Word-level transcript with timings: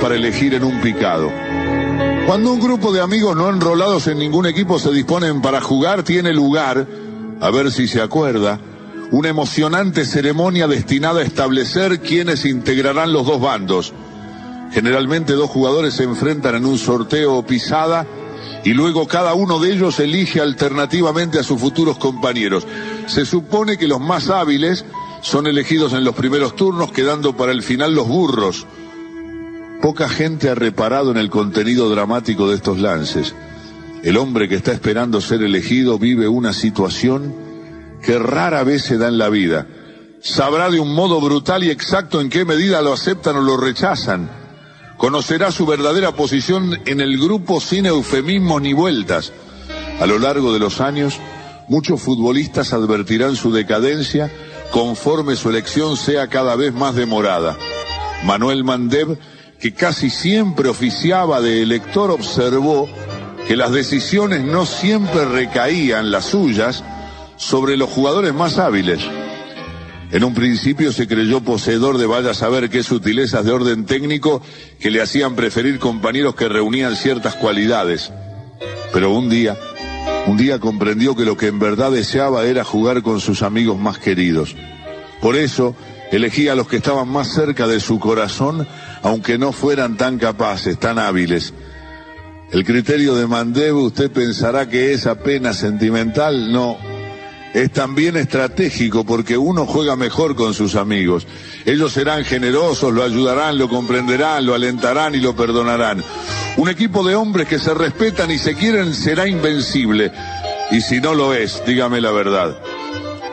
para 0.00 0.14
elegir 0.14 0.52
en 0.52 0.62
un 0.62 0.78
picado. 0.82 1.32
Cuando 2.26 2.52
un 2.52 2.60
grupo 2.60 2.92
de 2.92 3.00
amigos 3.00 3.34
no 3.34 3.48
enrolados 3.48 4.06
en 4.08 4.18
ningún 4.18 4.44
equipo 4.44 4.78
se 4.78 4.90
disponen 4.92 5.40
para 5.40 5.62
jugar, 5.62 6.02
tiene 6.02 6.34
lugar, 6.34 6.86
a 7.40 7.50
ver 7.50 7.72
si 7.72 7.88
se 7.88 8.02
acuerda, 8.02 8.60
una 9.10 9.30
emocionante 9.30 10.04
ceremonia 10.04 10.68
destinada 10.68 11.20
a 11.20 11.24
establecer 11.24 12.00
quiénes 12.00 12.44
integrarán 12.44 13.14
los 13.14 13.24
dos 13.24 13.40
bandos. 13.40 13.94
Generalmente 14.70 15.32
dos 15.32 15.48
jugadores 15.48 15.94
se 15.94 16.04
enfrentan 16.04 16.56
en 16.56 16.66
un 16.66 16.76
sorteo 16.76 17.34
o 17.34 17.46
pisada 17.46 18.06
y 18.64 18.74
luego 18.74 19.08
cada 19.08 19.32
uno 19.32 19.58
de 19.60 19.72
ellos 19.72 19.98
elige 19.98 20.42
alternativamente 20.42 21.38
a 21.38 21.42
sus 21.42 21.58
futuros 21.58 21.96
compañeros. 21.96 22.66
Se 23.06 23.24
supone 23.24 23.78
que 23.78 23.88
los 23.88 24.00
más 24.00 24.28
hábiles 24.28 24.84
son 25.22 25.46
elegidos 25.46 25.94
en 25.94 26.04
los 26.04 26.14
primeros 26.14 26.54
turnos, 26.54 26.92
quedando 26.92 27.34
para 27.34 27.52
el 27.52 27.62
final 27.62 27.94
los 27.94 28.06
burros. 28.06 28.66
Poca 29.84 30.08
gente 30.08 30.48
ha 30.48 30.54
reparado 30.54 31.10
en 31.10 31.18
el 31.18 31.28
contenido 31.28 31.90
dramático 31.90 32.48
de 32.48 32.56
estos 32.56 32.78
lances. 32.78 33.34
El 34.02 34.16
hombre 34.16 34.48
que 34.48 34.54
está 34.54 34.72
esperando 34.72 35.20
ser 35.20 35.42
elegido 35.42 35.98
vive 35.98 36.26
una 36.26 36.54
situación 36.54 37.34
que 38.02 38.18
rara 38.18 38.64
vez 38.64 38.82
se 38.82 38.96
da 38.96 39.08
en 39.08 39.18
la 39.18 39.28
vida. 39.28 39.66
Sabrá 40.22 40.70
de 40.70 40.80
un 40.80 40.94
modo 40.94 41.20
brutal 41.20 41.64
y 41.64 41.70
exacto 41.70 42.22
en 42.22 42.30
qué 42.30 42.46
medida 42.46 42.80
lo 42.80 42.94
aceptan 42.94 43.36
o 43.36 43.42
lo 43.42 43.58
rechazan. 43.58 44.30
Conocerá 44.96 45.52
su 45.52 45.66
verdadera 45.66 46.12
posición 46.12 46.80
en 46.86 47.02
el 47.02 47.18
grupo 47.18 47.60
sin 47.60 47.84
eufemismos 47.84 48.62
ni 48.62 48.72
vueltas. 48.72 49.34
A 50.00 50.06
lo 50.06 50.18
largo 50.18 50.54
de 50.54 50.60
los 50.60 50.80
años, 50.80 51.20
muchos 51.68 52.00
futbolistas 52.00 52.72
advertirán 52.72 53.36
su 53.36 53.52
decadencia 53.52 54.32
conforme 54.70 55.36
su 55.36 55.50
elección 55.50 55.98
sea 55.98 56.28
cada 56.28 56.56
vez 56.56 56.72
más 56.72 56.94
demorada. 56.94 57.58
Manuel 58.24 58.64
Mandev, 58.64 59.18
que 59.64 59.72
casi 59.72 60.10
siempre 60.10 60.68
oficiaba 60.68 61.40
de 61.40 61.62
elector, 61.62 62.10
observó 62.10 62.86
que 63.48 63.56
las 63.56 63.72
decisiones 63.72 64.42
no 64.44 64.66
siempre 64.66 65.24
recaían 65.24 66.10
las 66.10 66.26
suyas 66.26 66.84
sobre 67.36 67.78
los 67.78 67.88
jugadores 67.88 68.34
más 68.34 68.58
hábiles. 68.58 69.00
En 70.10 70.22
un 70.22 70.34
principio 70.34 70.92
se 70.92 71.08
creyó 71.08 71.40
poseedor 71.40 71.96
de 71.96 72.04
vaya 72.04 72.32
a 72.32 72.34
saber 72.34 72.68
qué 72.68 72.82
sutilezas 72.82 73.46
de 73.46 73.52
orden 73.52 73.86
técnico 73.86 74.42
que 74.78 74.90
le 74.90 75.00
hacían 75.00 75.34
preferir 75.34 75.78
compañeros 75.78 76.34
que 76.34 76.50
reunían 76.50 76.94
ciertas 76.94 77.34
cualidades. 77.34 78.12
Pero 78.92 79.14
un 79.14 79.30
día 79.30 79.56
un 80.26 80.36
día 80.36 80.58
comprendió 80.58 81.16
que 81.16 81.24
lo 81.24 81.38
que 81.38 81.46
en 81.46 81.58
verdad 81.58 81.90
deseaba 81.90 82.44
era 82.44 82.64
jugar 82.64 83.00
con 83.00 83.18
sus 83.18 83.40
amigos 83.40 83.78
más 83.78 83.98
queridos. 83.98 84.54
Por 85.22 85.36
eso 85.36 85.74
elegía 86.10 86.52
a 86.52 86.54
los 86.54 86.68
que 86.68 86.76
estaban 86.76 87.08
más 87.08 87.32
cerca 87.32 87.66
de 87.66 87.80
su 87.80 87.98
corazón, 87.98 88.66
aunque 89.02 89.38
no 89.38 89.52
fueran 89.52 89.96
tan 89.96 90.18
capaces, 90.18 90.78
tan 90.78 90.98
hábiles. 90.98 91.52
El 92.52 92.64
criterio 92.64 93.14
de 93.14 93.26
Mandev 93.26 93.76
usted 93.76 94.10
pensará 94.10 94.68
que 94.68 94.92
es 94.92 95.06
apenas 95.06 95.56
sentimental, 95.56 96.52
no, 96.52 96.78
es 97.52 97.70
también 97.72 98.16
estratégico 98.16 99.04
porque 99.04 99.36
uno 99.36 99.66
juega 99.66 99.96
mejor 99.96 100.34
con 100.34 100.54
sus 100.54 100.74
amigos. 100.74 101.26
Ellos 101.64 101.92
serán 101.92 102.24
generosos, 102.24 102.92
lo 102.92 103.02
ayudarán, 103.02 103.58
lo 103.58 103.68
comprenderán, 103.68 104.44
lo 104.44 104.54
alentarán 104.54 105.14
y 105.14 105.18
lo 105.18 105.34
perdonarán. 105.34 106.02
Un 106.56 106.68
equipo 106.68 107.02
de 107.02 107.14
hombres 107.14 107.48
que 107.48 107.58
se 107.58 107.74
respetan 107.74 108.30
y 108.30 108.38
se 108.38 108.54
quieren 108.54 108.94
será 108.94 109.26
invencible. 109.26 110.12
Y 110.70 110.80
si 110.80 111.00
no 111.00 111.14
lo 111.14 111.34
es, 111.34 111.62
dígame 111.66 112.00
la 112.00 112.10
verdad. 112.10 112.58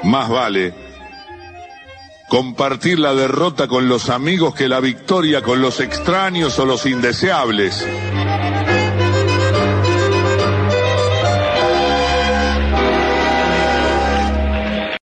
Más 0.03 0.29
vale 0.29 0.90
compartir 2.31 2.97
la 2.97 3.13
derrota 3.13 3.67
con 3.67 3.89
los 3.89 4.09
amigos 4.09 4.55
que 4.55 4.69
la 4.69 4.79
victoria 4.79 5.41
con 5.41 5.61
los 5.61 5.81
extraños 5.81 6.57
o 6.59 6.65
los 6.65 6.85
indeseables. 6.85 7.85